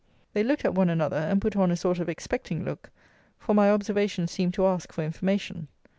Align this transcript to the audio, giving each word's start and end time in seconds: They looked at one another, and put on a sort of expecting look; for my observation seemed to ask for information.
They 0.33 0.43
looked 0.43 0.65
at 0.65 0.73
one 0.73 0.89
another, 0.89 1.15
and 1.17 1.39
put 1.39 1.55
on 1.55 1.69
a 1.69 1.75
sort 1.75 1.99
of 1.99 2.09
expecting 2.09 2.65
look; 2.65 2.89
for 3.37 3.53
my 3.53 3.69
observation 3.69 4.25
seemed 4.27 4.55
to 4.55 4.65
ask 4.65 4.91
for 4.91 5.03
information. 5.03 5.67